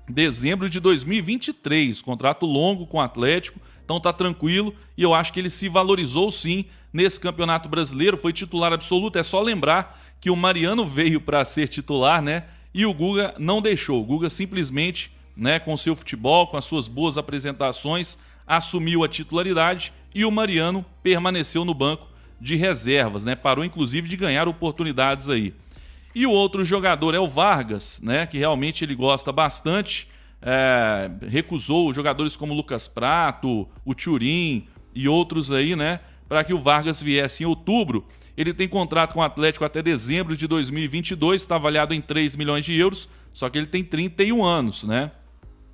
dezembro 0.08 0.68
de 0.68 0.80
2023. 0.80 2.02
Contrato 2.02 2.46
longo 2.46 2.86
com 2.86 2.98
o 2.98 3.00
Atlético, 3.00 3.60
então 3.84 4.00
tá 4.00 4.12
tranquilo 4.12 4.74
e 4.96 5.02
eu 5.02 5.14
acho 5.14 5.32
que 5.32 5.40
ele 5.40 5.50
se 5.50 5.68
valorizou 5.68 6.30
sim 6.30 6.64
nesse 6.92 7.20
Campeonato 7.20 7.68
Brasileiro, 7.68 8.16
foi 8.16 8.32
titular 8.32 8.72
absoluto. 8.72 9.18
É 9.18 9.22
só 9.22 9.40
lembrar 9.40 10.02
que 10.20 10.30
o 10.30 10.36
Mariano 10.36 10.86
veio 10.86 11.20
para 11.20 11.44
ser 11.44 11.68
titular, 11.68 12.22
né? 12.22 12.44
E 12.72 12.86
o 12.86 12.94
Guga 12.94 13.34
não 13.38 13.60
deixou. 13.60 14.00
O 14.00 14.04
Guga 14.04 14.30
simplesmente, 14.30 15.10
né, 15.36 15.58
com 15.58 15.76
seu 15.76 15.94
futebol, 15.94 16.46
com 16.46 16.56
as 16.56 16.64
suas 16.64 16.88
boas 16.88 17.18
apresentações, 17.18 18.18
assumiu 18.46 19.04
a 19.04 19.08
titularidade 19.08 19.92
e 20.14 20.24
o 20.24 20.30
Mariano 20.30 20.84
permaneceu 21.02 21.64
no 21.64 21.74
banco 21.74 22.06
de 22.40 22.56
reservas, 22.56 23.24
né? 23.24 23.34
Parou 23.34 23.64
inclusive 23.64 24.08
de 24.08 24.16
ganhar 24.16 24.48
oportunidades 24.48 25.28
aí. 25.28 25.54
E 26.16 26.24
o 26.26 26.30
outro 26.30 26.64
jogador 26.64 27.14
é 27.14 27.20
o 27.20 27.28
Vargas, 27.28 28.00
né? 28.02 28.24
Que 28.24 28.38
realmente 28.38 28.82
ele 28.82 28.94
gosta 28.94 29.30
bastante. 29.30 30.08
É, 30.40 31.10
recusou 31.28 31.92
jogadores 31.92 32.34
como 32.38 32.54
Lucas 32.54 32.88
Prato, 32.88 33.68
o 33.84 33.94
Turim 33.94 34.66
e 34.94 35.06
outros 35.06 35.52
aí, 35.52 35.76
né? 35.76 36.00
Para 36.26 36.42
que 36.42 36.54
o 36.54 36.58
Vargas 36.58 37.02
viesse 37.02 37.42
em 37.42 37.46
outubro. 37.46 38.06
Ele 38.34 38.54
tem 38.54 38.66
contrato 38.66 39.12
com 39.12 39.20
o 39.20 39.22
Atlético 39.22 39.66
até 39.66 39.82
dezembro 39.82 40.34
de 40.34 40.46
2022, 40.46 41.42
está 41.42 41.56
avaliado 41.56 41.92
em 41.92 42.00
3 42.00 42.34
milhões 42.34 42.64
de 42.64 42.74
euros, 42.74 43.10
só 43.30 43.50
que 43.50 43.58
ele 43.58 43.66
tem 43.66 43.84
31 43.84 44.42
anos, 44.42 44.84
né? 44.84 45.10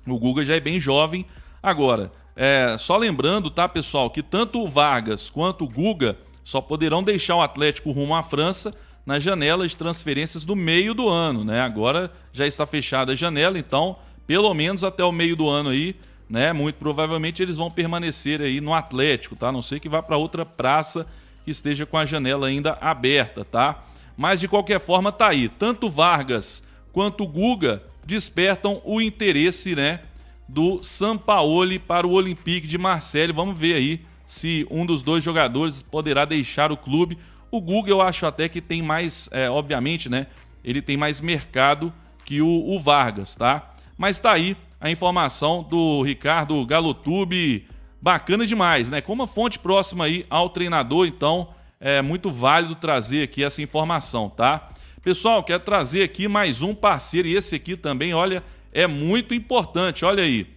O 0.05 0.19
Guga 0.19 0.43
já 0.43 0.55
é 0.55 0.59
bem 0.59 0.77
jovem. 0.77 1.25
Agora, 1.61 2.11
é, 2.35 2.75
só 2.77 2.97
lembrando, 2.97 3.49
tá, 3.49 3.69
pessoal, 3.69 4.09
que 4.09 4.21
tanto 4.21 4.61
o 4.61 4.69
Vargas 4.69 5.29
quanto 5.29 5.63
o 5.63 5.69
Guga 5.69 6.17
só 6.43 6.59
poderão 6.59 7.01
deixar 7.01 7.37
o 7.37 7.41
Atlético 7.41 7.93
rumo 7.93 8.13
à 8.13 8.21
França 8.21 8.73
na 9.05 9.19
janela 9.19 9.67
de 9.67 9.75
transferências 9.75 10.43
do 10.43 10.55
meio 10.55 10.93
do 10.93 11.09
ano, 11.09 11.43
né? 11.43 11.61
Agora 11.61 12.11
já 12.31 12.47
está 12.47 12.65
fechada 12.65 13.11
a 13.11 13.15
janela, 13.15 13.57
então, 13.59 13.97
pelo 14.25 14.53
menos 14.53 14.83
até 14.83 15.03
o 15.03 15.11
meio 15.11 15.35
do 15.35 15.49
ano 15.49 15.69
aí, 15.69 15.95
né? 16.29 16.53
Muito 16.53 16.75
provavelmente 16.75 17.41
eles 17.41 17.57
vão 17.57 17.69
permanecer 17.69 18.41
aí 18.41 18.61
no 18.61 18.73
Atlético, 18.73 19.35
tá? 19.35 19.49
A 19.49 19.51
não 19.51 19.61
sei 19.61 19.79
que 19.79 19.89
vá 19.89 20.01
para 20.01 20.17
outra 20.17 20.45
praça 20.45 21.05
que 21.43 21.51
esteja 21.51 21.85
com 21.85 21.97
a 21.97 22.05
janela 22.05 22.47
ainda 22.47 22.77
aberta, 22.79 23.43
tá? 23.43 23.83
Mas 24.17 24.39
de 24.39 24.47
qualquer 24.47 24.79
forma 24.79 25.11
tá 25.11 25.27
aí. 25.27 25.49
Tanto 25.49 25.89
Vargas 25.89 26.63
quanto 26.93 27.27
Guga 27.27 27.83
despertam 28.05 28.81
o 28.85 29.01
interesse, 29.01 29.75
né, 29.75 30.01
do 30.47 30.83
Sampaoli 30.83 31.79
para 31.79 32.05
o 32.05 32.11
Olympique 32.11 32.67
de 32.67 32.77
Marseille. 32.77 33.33
Vamos 33.33 33.57
ver 33.57 33.73
aí 33.75 34.01
se 34.27 34.65
um 34.69 34.85
dos 34.85 35.01
dois 35.01 35.23
jogadores 35.23 35.81
poderá 35.81 36.25
deixar 36.25 36.71
o 36.71 36.77
clube. 36.77 37.17
O 37.53 37.61
Guga 37.61 37.91
eu 37.91 38.01
acho 38.01 38.25
até 38.25 38.49
que 38.49 38.59
tem 38.59 38.81
mais, 38.81 39.29
é, 39.31 39.47
obviamente, 39.47 40.09
né, 40.09 40.25
ele 40.65 40.81
tem 40.81 40.97
mais 40.97 41.21
mercado 41.21 41.93
que 42.25 42.41
o, 42.41 42.47
o 42.47 42.79
Vargas, 42.79 43.35
tá? 43.35 43.75
Mas 43.95 44.17
tá 44.17 44.31
aí 44.31 44.57
a 44.81 44.89
informação 44.89 45.61
do 45.61 46.01
Ricardo 46.01 46.65
Galotube 46.65 47.67
bacana 48.01 48.43
demais, 48.43 48.89
né? 48.89 49.01
Como 49.01 49.21
uma 49.21 49.27
fonte 49.27 49.59
próxima 49.59 50.05
aí 50.05 50.25
ao 50.31 50.49
treinador, 50.49 51.05
então 51.05 51.49
é 51.79 52.01
muito 52.01 52.31
válido 52.31 52.73
trazer 52.73 53.21
aqui 53.21 53.43
essa 53.43 53.61
informação, 53.61 54.31
tá? 54.31 54.69
Pessoal, 55.03 55.43
quero 55.43 55.61
trazer 55.61 56.01
aqui 56.01 56.27
mais 56.27 56.63
um 56.63 56.73
parceiro 56.73 57.27
e 57.27 57.35
esse 57.35 57.53
aqui 57.53 57.77
também, 57.77 58.15
olha, 58.15 58.43
é 58.71 58.87
muito 58.87 59.31
importante, 59.35 60.03
olha 60.03 60.23
aí. 60.23 60.47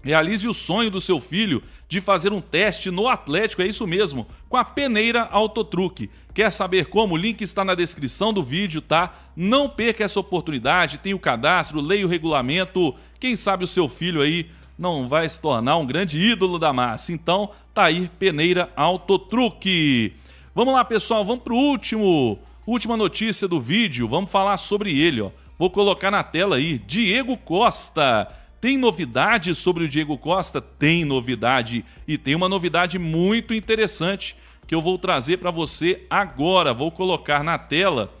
Realize 0.00 0.46
o 0.46 0.54
sonho 0.54 0.92
do 0.92 1.00
seu 1.00 1.18
filho 1.18 1.60
de 1.88 2.00
fazer 2.00 2.32
um 2.32 2.40
teste 2.40 2.92
no 2.92 3.08
Atlético, 3.08 3.62
é 3.62 3.66
isso 3.66 3.84
mesmo, 3.88 4.24
com 4.48 4.56
a 4.56 4.64
Peneira 4.64 5.22
Autotruque. 5.24 6.08
Quer 6.36 6.52
saber 6.52 6.84
como? 6.90 7.14
O 7.14 7.16
link 7.16 7.40
está 7.40 7.64
na 7.64 7.74
descrição 7.74 8.30
do 8.30 8.42
vídeo, 8.42 8.82
tá? 8.82 9.10
Não 9.34 9.70
perca 9.70 10.04
essa 10.04 10.20
oportunidade, 10.20 10.98
tem 10.98 11.14
o 11.14 11.18
cadastro, 11.18 11.80
leia 11.80 12.04
o 12.04 12.08
regulamento. 12.10 12.94
Quem 13.18 13.34
sabe 13.34 13.64
o 13.64 13.66
seu 13.66 13.88
filho 13.88 14.20
aí 14.20 14.50
não 14.78 15.08
vai 15.08 15.26
se 15.26 15.40
tornar 15.40 15.78
um 15.78 15.86
grande 15.86 16.18
ídolo 16.18 16.58
da 16.58 16.74
massa. 16.74 17.10
Então, 17.10 17.52
tá 17.72 17.84
aí, 17.84 18.10
Peneira 18.18 18.70
Autotruque. 18.76 20.12
Vamos 20.54 20.74
lá, 20.74 20.84
pessoal, 20.84 21.24
vamos 21.24 21.42
pro 21.42 21.56
último, 21.56 22.38
última 22.66 22.98
notícia 22.98 23.48
do 23.48 23.58
vídeo. 23.58 24.06
Vamos 24.06 24.30
falar 24.30 24.58
sobre 24.58 24.94
ele, 24.94 25.22
ó. 25.22 25.30
Vou 25.58 25.70
colocar 25.70 26.10
na 26.10 26.22
tela 26.22 26.56
aí, 26.56 26.76
Diego 26.76 27.38
Costa. 27.38 28.28
Tem 28.60 28.76
novidade 28.76 29.54
sobre 29.54 29.84
o 29.84 29.88
Diego 29.88 30.18
Costa? 30.18 30.60
Tem 30.60 31.02
novidade 31.02 31.82
e 32.06 32.18
tem 32.18 32.34
uma 32.34 32.46
novidade 32.46 32.98
muito 32.98 33.54
interessante 33.54 34.36
que 34.66 34.74
eu 34.74 34.80
vou 34.80 34.98
trazer 34.98 35.38
para 35.38 35.50
você 35.50 36.04
agora. 36.10 36.74
Vou 36.74 36.90
colocar 36.90 37.42
na 37.42 37.58
tela. 37.58 38.12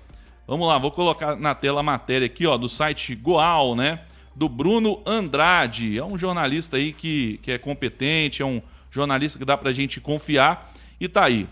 Vamos 0.46 0.68
lá, 0.68 0.78
vou 0.78 0.90
colocar 0.90 1.36
na 1.36 1.54
tela 1.54 1.80
a 1.80 1.82
matéria 1.82 2.26
aqui, 2.26 2.46
ó, 2.46 2.56
do 2.56 2.68
site 2.68 3.14
Goal, 3.14 3.74
né? 3.74 4.00
do 4.36 4.48
Bruno 4.48 5.02
Andrade. 5.06 5.98
É 5.98 6.04
um 6.04 6.18
jornalista 6.18 6.76
aí 6.76 6.92
que, 6.92 7.40
que 7.42 7.50
é 7.50 7.58
competente, 7.58 8.42
é 8.42 8.44
um 8.44 8.60
jornalista 8.90 9.38
que 9.38 9.44
dá 9.44 9.56
pra 9.56 9.72
gente 9.72 10.00
confiar. 10.00 10.72
E 11.00 11.08
tá 11.08 11.24
aí. 11.24 11.48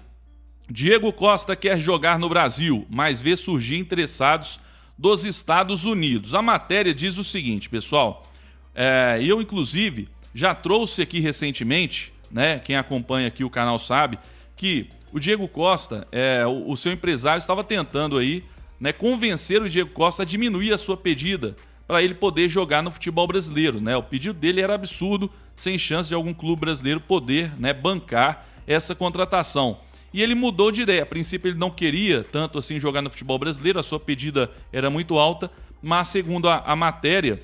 Diego 0.71 1.13
Costa 1.13 1.57
quer 1.57 1.79
jogar 1.79 2.19
no 2.19 2.29
Brasil, 2.29 2.87
mas 2.89 3.21
vê 3.21 3.37
surgir 3.37 3.79
interessados 3.79 4.61
dos 4.97 5.25
Estados 5.25 5.85
Unidos. 5.85 6.35
A 6.35 6.43
matéria 6.43 6.95
diz 6.95 7.19
o 7.19 7.25
seguinte, 7.25 7.69
pessoal. 7.69 8.27
É, 8.75 9.19
eu, 9.23 9.41
inclusive, 9.41 10.09
já 10.35 10.55
trouxe 10.55 11.03
aqui 11.03 11.21
recentemente, 11.21 12.13
né? 12.31 12.59
Quem 12.59 12.77
acompanha 12.77 13.29
aqui 13.29 13.45
o 13.45 13.51
canal 13.51 13.79
sabe, 13.79 14.19
que 14.57 14.89
o 15.13 15.21
Diego 15.21 15.47
Costa, 15.47 16.07
é, 16.11 16.47
o, 16.47 16.71
o 16.71 16.77
seu 16.77 16.93
empresário 16.93 17.39
estava 17.39 17.63
tentando 17.63 18.19
aí, 18.19 18.43
né, 18.81 18.93
convencer 18.93 19.63
o 19.63 19.69
Diego 19.69 19.93
Costa 19.93 20.23
a 20.23 20.27
diminuir 20.27 20.73
a 20.73 20.79
sua 20.79 20.97
pedida 20.97 21.55
para 21.87 22.03
ele 22.03 22.15
poder 22.15 22.49
jogar 22.49 22.83
no 22.83 22.91
futebol 22.91 23.27
brasileiro. 23.27 23.81
Né? 23.81 23.97
O 23.97 24.03
pedido 24.03 24.39
dele 24.39 24.61
era 24.61 24.75
absurdo, 24.75 25.31
sem 25.57 25.79
chance 25.79 26.09
de 26.09 26.15
algum 26.15 26.35
clube 26.35 26.61
brasileiro 26.61 27.01
poder 27.01 27.53
né, 27.59 27.73
bancar 27.73 28.47
essa 28.67 28.95
contratação. 28.95 29.79
E 30.13 30.23
ele 30.23 30.35
mudou 30.35 30.71
de 30.71 30.83
ideia. 30.83 31.03
A 31.03 31.07
princípio 31.07 31.49
ele 31.49 31.59
não 31.59 31.71
queria 31.71 32.25
tanto 32.25 32.59
assim 32.59 32.79
jogar 32.81 33.03
no 33.03 33.11
futebol 33.11 33.39
brasileiro, 33.39 33.79
a 33.79 33.83
sua 33.83 34.01
pedida 34.01 34.51
era 34.73 34.89
muito 34.89 35.19
alta, 35.19 35.51
mas 35.83 36.09
segundo 36.09 36.49
a, 36.49 36.59
a 36.67 36.75
matéria, 36.75 37.41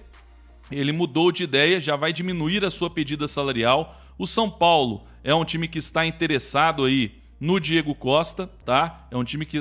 ele 0.71 0.93
mudou 0.93 1.31
de 1.31 1.45
ideia, 1.45 1.81
já 1.81 1.97
vai 1.97 2.13
diminuir 2.13 2.65
a 2.65 2.71
sua 2.71 2.89
pedida 2.89 3.29
salarial. 3.29 4.01
O 4.17 4.27
São 4.27 4.51
Paulo 4.51 5.03
é 5.23 5.35
um 5.35 5.45
time 5.45 5.69
que 5.69 5.79
está 5.79 6.05
interessado 6.07 6.85
aí 6.85 7.13
no 7.39 7.59
Diego 7.59 7.95
Costa, 7.95 8.51
tá? 8.65 9.07
É 9.11 9.17
um 9.17 9.25
time 9.25 9.47
que 9.47 9.59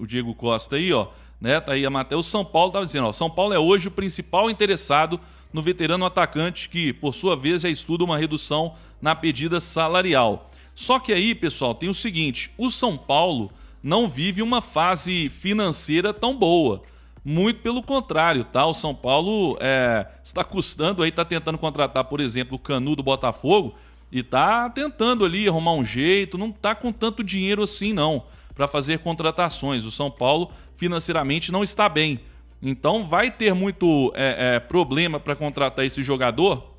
o 0.00 0.06
Diego 0.06 0.34
Costa 0.34 0.76
aí, 0.76 0.92
ó, 0.92 1.08
né? 1.40 1.60
Tá 1.60 1.72
aí 1.72 1.84
a 1.84 1.90
matéria. 1.90 2.18
O 2.18 2.22
São 2.22 2.44
Paulo 2.44 2.68
estava 2.68 2.86
dizendo, 2.86 3.08
ó, 3.08 3.12
São 3.12 3.28
Paulo 3.28 3.52
é 3.52 3.58
hoje 3.58 3.88
o 3.88 3.90
principal 3.90 4.50
interessado 4.50 5.20
no 5.52 5.62
veterano 5.62 6.04
atacante 6.04 6.68
que, 6.68 6.92
por 6.92 7.14
sua 7.14 7.36
vez, 7.36 7.62
já 7.62 7.68
estuda 7.68 8.04
uma 8.04 8.18
redução 8.18 8.74
na 9.00 9.14
pedida 9.14 9.60
salarial. 9.60 10.50
Só 10.74 10.98
que 10.98 11.12
aí, 11.12 11.34
pessoal, 11.34 11.74
tem 11.74 11.88
o 11.88 11.94
seguinte: 11.94 12.50
o 12.56 12.70
São 12.70 12.96
Paulo 12.96 13.50
não 13.82 14.08
vive 14.08 14.42
uma 14.42 14.60
fase 14.60 15.28
financeira 15.30 16.12
tão 16.12 16.36
boa. 16.36 16.82
Muito 17.24 17.60
pelo 17.60 17.82
contrário, 17.82 18.44
tá? 18.44 18.64
O 18.64 18.72
São 18.72 18.94
Paulo 18.94 19.58
é, 19.60 20.06
está 20.24 20.42
custando 20.42 21.02
aí, 21.02 21.10
está 21.10 21.24
tentando 21.24 21.58
contratar, 21.58 22.04
por 22.04 22.20
exemplo, 22.20 22.56
o 22.56 22.58
Canu 22.58 22.96
do 22.96 23.02
Botafogo 23.02 23.74
e 24.10 24.20
está 24.20 24.68
tentando 24.70 25.24
ali 25.24 25.48
arrumar 25.48 25.72
um 25.72 25.84
jeito, 25.84 26.38
não 26.38 26.48
está 26.48 26.74
com 26.74 26.92
tanto 26.92 27.22
dinheiro 27.22 27.62
assim, 27.62 27.92
não, 27.92 28.24
para 28.54 28.66
fazer 28.66 28.98
contratações. 29.00 29.84
O 29.84 29.90
São 29.90 30.10
Paulo 30.10 30.50
financeiramente 30.76 31.52
não 31.52 31.62
está 31.62 31.88
bem. 31.88 32.20
Então 32.62 33.06
vai 33.06 33.30
ter 33.30 33.54
muito 33.54 34.12
é, 34.16 34.56
é, 34.56 34.60
problema 34.60 35.20
para 35.20 35.36
contratar 35.36 35.84
esse 35.84 36.02
jogador. 36.02 36.74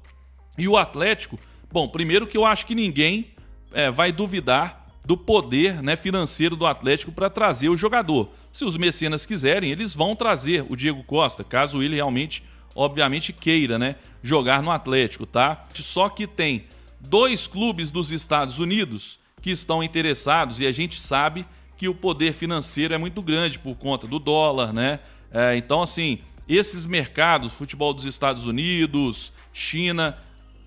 E 0.57 0.67
o 0.67 0.75
Atlético, 0.75 1.39
bom, 1.71 1.87
primeiro 1.87 2.27
que 2.27 2.37
eu 2.37 2.45
acho 2.45 2.65
que 2.65 2.75
ninguém 2.75 3.27
é, 3.71 3.89
vai 3.89 4.11
duvidar 4.11 4.85
do 5.05 5.15
poder 5.15 5.81
né, 5.81 5.95
financeiro 5.95 6.55
do 6.55 6.65
Atlético 6.65 7.11
para 7.11 7.29
trazer 7.29 7.69
o 7.69 7.77
jogador. 7.77 8.29
Se 8.51 8.65
os 8.65 8.75
mecenas 8.75 9.25
quiserem, 9.25 9.71
eles 9.71 9.95
vão 9.95 10.15
trazer 10.15 10.65
o 10.69 10.75
Diego 10.75 11.03
Costa, 11.03 11.43
caso 11.43 11.81
ele 11.81 11.95
realmente, 11.95 12.43
obviamente, 12.75 13.31
queira 13.31 13.79
né, 13.79 13.95
jogar 14.21 14.61
no 14.61 14.69
Atlético, 14.69 15.25
tá? 15.25 15.65
Só 15.73 16.09
que 16.09 16.27
tem 16.27 16.65
dois 16.99 17.47
clubes 17.47 17.89
dos 17.89 18.11
Estados 18.11 18.59
Unidos 18.59 19.19
que 19.41 19.51
estão 19.51 19.81
interessados 19.81 20.59
e 20.59 20.67
a 20.67 20.71
gente 20.71 20.99
sabe 20.99 21.45
que 21.77 21.87
o 21.87 21.95
poder 21.95 22.33
financeiro 22.33 22.93
é 22.93 22.97
muito 22.97 23.21
grande 23.21 23.57
por 23.57 23.75
conta 23.75 24.05
do 24.05 24.19
dólar, 24.19 24.73
né? 24.73 24.99
É, 25.31 25.55
então, 25.55 25.81
assim, 25.81 26.19
esses 26.47 26.85
mercados, 26.85 27.53
futebol 27.53 27.93
dos 27.93 28.05
Estados 28.05 28.45
Unidos, 28.45 29.31
China, 29.53 30.17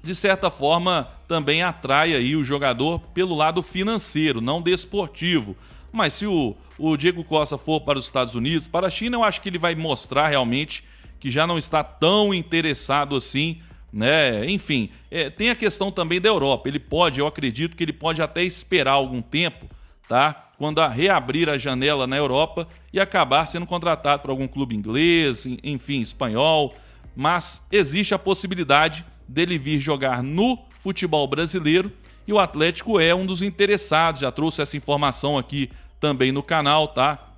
de 0.02 0.14
certa 0.14 0.50
forma 0.50 1.06
também 1.28 1.62
atrai 1.62 2.14
aí 2.14 2.34
o 2.34 2.44
jogador 2.44 2.98
pelo 3.12 3.34
lado 3.34 3.62
financeiro, 3.62 4.40
não 4.40 4.62
desportivo. 4.62 5.56
Mas 5.92 6.14
se 6.14 6.26
o, 6.26 6.56
o 6.78 6.96
Diego 6.96 7.22
Costa 7.22 7.58
for 7.58 7.80
para 7.80 7.98
os 7.98 8.06
Estados 8.06 8.34
Unidos, 8.34 8.66
para 8.66 8.86
a 8.86 8.90
China, 8.90 9.16
eu 9.16 9.24
acho 9.24 9.40
que 9.40 9.48
ele 9.48 9.58
vai 9.58 9.74
mostrar 9.74 10.28
realmente 10.28 10.84
que 11.20 11.30
já 11.30 11.46
não 11.46 11.58
está 11.58 11.84
tão 11.84 12.32
interessado 12.32 13.14
assim, 13.14 13.60
né? 13.92 14.48
Enfim, 14.50 14.90
é, 15.10 15.28
tem 15.28 15.50
a 15.50 15.54
questão 15.54 15.92
também 15.92 16.20
da 16.20 16.28
Europa. 16.28 16.68
Ele 16.68 16.78
pode, 16.78 17.20
eu 17.20 17.26
acredito 17.26 17.76
que 17.76 17.84
ele 17.84 17.92
pode 17.92 18.22
até 18.22 18.42
esperar 18.42 18.92
algum 18.92 19.20
tempo, 19.20 19.66
tá? 20.08 20.48
quando 20.62 20.80
a 20.80 20.86
reabrir 20.86 21.48
a 21.48 21.58
janela 21.58 22.06
na 22.06 22.16
Europa 22.16 22.68
e 22.92 23.00
acabar 23.00 23.46
sendo 23.46 23.66
contratado 23.66 24.22
por 24.22 24.30
algum 24.30 24.46
clube 24.46 24.76
inglês, 24.76 25.44
enfim, 25.60 26.00
espanhol. 26.00 26.72
Mas 27.16 27.60
existe 27.72 28.14
a 28.14 28.18
possibilidade 28.18 29.04
dele 29.26 29.58
vir 29.58 29.80
jogar 29.80 30.22
no 30.22 30.56
futebol 30.70 31.26
brasileiro 31.26 31.90
e 32.28 32.32
o 32.32 32.38
Atlético 32.38 33.00
é 33.00 33.12
um 33.12 33.26
dos 33.26 33.42
interessados. 33.42 34.20
Já 34.20 34.30
trouxe 34.30 34.62
essa 34.62 34.76
informação 34.76 35.36
aqui 35.36 35.68
também 35.98 36.30
no 36.30 36.44
canal, 36.44 36.86
tá? 36.86 37.32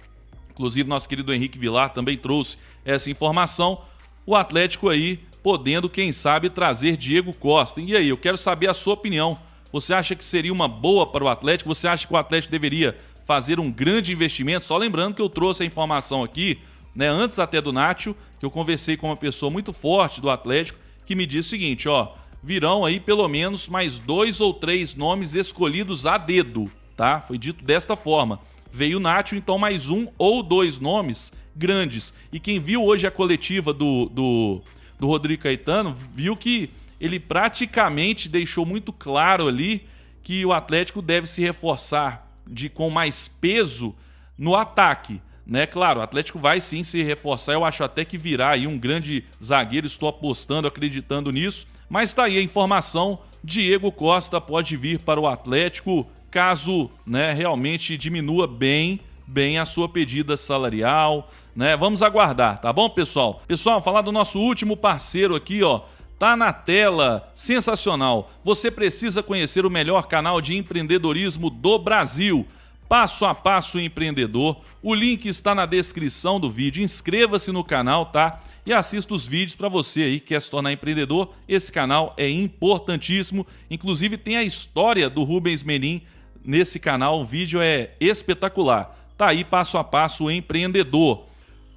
Inclusive, 0.50 0.86
nosso 0.86 1.08
querido 1.08 1.32
Henrique 1.32 1.58
Vilar 1.58 1.94
também 1.94 2.18
trouxe 2.18 2.58
essa 2.84 3.10
informação. 3.10 3.80
O 4.26 4.36
Atlético 4.36 4.90
aí 4.90 5.20
podendo, 5.44 5.90
quem 5.90 6.10
sabe, 6.10 6.48
trazer 6.48 6.96
Diego 6.96 7.30
Costa. 7.34 7.78
E 7.78 7.94
aí, 7.94 8.08
eu 8.08 8.16
quero 8.16 8.38
saber 8.38 8.70
a 8.70 8.74
sua 8.74 8.94
opinião. 8.94 9.38
Você 9.70 9.92
acha 9.92 10.16
que 10.16 10.24
seria 10.24 10.50
uma 10.50 10.66
boa 10.66 11.06
para 11.06 11.22
o 11.22 11.28
Atlético? 11.28 11.74
Você 11.74 11.86
acha 11.86 12.06
que 12.06 12.12
o 12.14 12.16
Atlético 12.16 12.50
deveria 12.50 12.96
fazer 13.26 13.60
um 13.60 13.70
grande 13.70 14.10
investimento. 14.10 14.64
Só 14.64 14.78
lembrando 14.78 15.14
que 15.14 15.20
eu 15.20 15.28
trouxe 15.28 15.62
a 15.62 15.66
informação 15.66 16.24
aqui, 16.24 16.58
né, 16.94 17.08
antes 17.08 17.38
até 17.38 17.60
do 17.60 17.74
Nacho, 17.74 18.16
que 18.40 18.46
eu 18.46 18.50
conversei 18.50 18.96
com 18.96 19.08
uma 19.08 19.16
pessoa 19.18 19.50
muito 19.50 19.70
forte 19.70 20.18
do 20.18 20.30
Atlético, 20.30 20.78
que 21.06 21.14
me 21.14 21.26
disse 21.26 21.48
o 21.48 21.50
seguinte, 21.50 21.88
ó, 21.90 22.14
virão 22.42 22.82
aí 22.82 22.98
pelo 22.98 23.28
menos 23.28 23.68
mais 23.68 23.98
dois 23.98 24.40
ou 24.40 24.54
três 24.54 24.94
nomes 24.94 25.34
escolhidos 25.34 26.06
a 26.06 26.16
dedo, 26.16 26.70
tá? 26.96 27.20
Foi 27.20 27.36
dito 27.36 27.62
desta 27.62 27.94
forma. 27.94 28.40
Veio 28.72 28.96
o 28.96 29.00
Nacho, 29.00 29.36
então 29.36 29.58
mais 29.58 29.90
um 29.90 30.06
ou 30.16 30.42
dois 30.42 30.78
nomes 30.78 31.30
grandes. 31.54 32.14
E 32.32 32.40
quem 32.40 32.58
viu 32.58 32.82
hoje 32.82 33.06
a 33.06 33.10
coletiva 33.10 33.74
do, 33.74 34.06
do, 34.06 34.62
do 34.98 35.06
Rodrigo 35.06 35.42
Caetano, 35.42 35.96
viu 36.14 36.36
que 36.36 36.70
ele 37.00 37.18
praticamente 37.20 38.28
deixou 38.28 38.64
muito 38.64 38.92
claro 38.92 39.48
ali 39.48 39.86
que 40.22 40.44
o 40.44 40.52
Atlético 40.52 41.02
deve 41.02 41.26
se 41.26 41.42
reforçar 41.42 42.26
de 42.46 42.68
com 42.68 42.88
mais 42.90 43.28
peso 43.28 43.94
no 44.38 44.54
ataque. 44.54 45.20
Né? 45.46 45.66
Claro, 45.66 46.00
o 46.00 46.02
Atlético 46.02 46.38
vai 46.38 46.60
sim 46.60 46.82
se 46.82 47.02
reforçar. 47.02 47.52
Eu 47.52 47.64
acho 47.64 47.84
até 47.84 48.04
que 48.04 48.16
virá 48.16 48.50
aí 48.50 48.66
um 48.66 48.78
grande 48.78 49.24
zagueiro. 49.42 49.86
Estou 49.86 50.08
apostando, 50.08 50.66
acreditando 50.66 51.30
nisso. 51.30 51.66
Mas 51.88 52.10
está 52.10 52.24
aí 52.24 52.38
a 52.38 52.42
informação: 52.42 53.18
Diego 53.42 53.92
Costa 53.92 54.40
pode 54.40 54.76
vir 54.76 55.00
para 55.00 55.20
o 55.20 55.26
Atlético 55.26 56.06
caso 56.30 56.90
né, 57.06 57.32
realmente 57.32 57.96
diminua 57.96 58.48
bem, 58.48 58.98
bem 59.26 59.58
a 59.58 59.64
sua 59.64 59.88
pedida 59.88 60.36
salarial. 60.36 61.30
Né? 61.54 61.76
Vamos 61.76 62.02
aguardar, 62.02 62.60
tá 62.60 62.72
bom, 62.72 62.90
pessoal? 62.90 63.42
Pessoal, 63.46 63.80
falar 63.80 64.02
do 64.02 64.12
nosso 64.12 64.38
último 64.38 64.76
parceiro 64.76 65.34
aqui, 65.34 65.62
ó. 65.62 65.82
Tá 66.18 66.36
na 66.36 66.52
tela, 66.52 67.30
sensacional. 67.34 68.30
Você 68.44 68.70
precisa 68.70 69.22
conhecer 69.22 69.66
o 69.66 69.70
melhor 69.70 70.06
canal 70.06 70.40
de 70.40 70.56
empreendedorismo 70.56 71.50
do 71.50 71.78
Brasil. 71.78 72.46
Passo 72.88 73.24
a 73.24 73.34
Passo 73.34 73.80
Empreendedor. 73.80 74.60
O 74.82 74.94
link 74.94 75.26
está 75.26 75.54
na 75.54 75.66
descrição 75.66 76.38
do 76.38 76.50
vídeo. 76.50 76.84
Inscreva-se 76.84 77.50
no 77.50 77.64
canal, 77.64 78.06
tá? 78.06 78.40
E 78.66 78.72
assista 78.72 79.12
os 79.12 79.26
vídeos 79.26 79.56
para 79.56 79.68
você 79.68 80.02
aí 80.02 80.20
que 80.20 80.28
quer 80.28 80.40
se 80.40 80.50
tornar 80.50 80.72
empreendedor. 80.72 81.32
Esse 81.48 81.72
canal 81.72 82.14
é 82.16 82.28
importantíssimo. 82.28 83.46
Inclusive 83.70 84.16
tem 84.16 84.36
a 84.36 84.42
história 84.42 85.10
do 85.10 85.24
Rubens 85.24 85.62
Menin 85.62 86.02
nesse 86.44 86.78
canal. 86.78 87.20
O 87.20 87.24
vídeo 87.24 87.60
é 87.60 87.90
espetacular. 88.00 89.03
Tá 89.16 89.28
aí 89.28 89.44
passo 89.44 89.78
a 89.78 89.84
passo 89.84 90.24
o 90.24 90.30
empreendedor. 90.30 91.26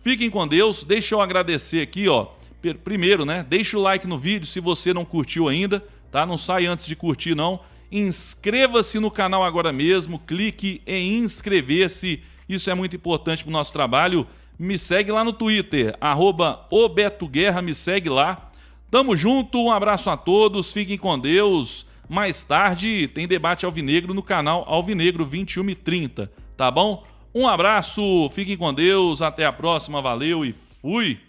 Fiquem 0.03 0.29
com 0.29 0.47
Deus. 0.47 0.83
Deixa 0.83 1.15
eu 1.15 1.21
agradecer 1.21 1.81
aqui, 1.81 2.07
ó. 2.07 2.27
Primeiro, 2.83 3.25
né? 3.25 3.45
Deixa 3.47 3.77
o 3.77 3.81
like 3.81 4.07
no 4.07 4.17
vídeo 4.17 4.47
se 4.47 4.59
você 4.59 4.93
não 4.93 5.05
curtiu 5.05 5.47
ainda, 5.47 5.83
tá? 6.11 6.25
Não 6.25 6.37
sai 6.37 6.65
antes 6.65 6.85
de 6.85 6.95
curtir 6.95 7.35
não. 7.35 7.59
Inscreva-se 7.91 8.99
no 8.99 9.09
canal 9.09 9.43
agora 9.43 9.71
mesmo, 9.71 10.19
clique 10.19 10.81
em 10.85 11.19
inscrever-se. 11.19 12.21
Isso 12.49 12.69
é 12.69 12.73
muito 12.73 12.95
importante 12.95 13.43
para 13.43 13.49
o 13.49 13.53
nosso 13.53 13.71
trabalho. 13.71 14.27
Me 14.59 14.77
segue 14.77 15.11
lá 15.11 15.23
no 15.23 15.31
Twitter, 15.31 15.95
arroba 16.01 16.67
Guerra, 17.29 17.61
me 17.61 17.75
segue 17.75 18.09
lá. 18.09 18.51
Tamo 18.89 19.15
junto, 19.15 19.61
um 19.61 19.71
abraço 19.71 20.09
a 20.09 20.17
todos, 20.17 20.73
fiquem 20.73 20.97
com 20.97 21.17
Deus. 21.19 21.85
Mais 22.09 22.43
tarde 22.43 23.07
tem 23.07 23.27
debate 23.27 23.65
alvinegro 23.65 24.13
no 24.13 24.23
canal 24.23 24.65
Alvinegro 24.67 25.25
21 25.25 25.69
e 25.69 25.75
30, 25.75 26.31
tá 26.55 26.71
bom? 26.71 27.03
Um 27.37 27.47
abraço, 27.47 28.31
fiquem 28.33 28.57
com 28.57 28.73
Deus, 28.73 29.21
até 29.21 29.45
a 29.45 29.53
próxima, 29.53 30.01
valeu 30.01 30.43
e 30.43 30.55
fui! 30.81 31.19